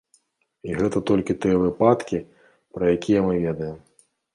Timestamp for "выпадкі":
1.67-2.25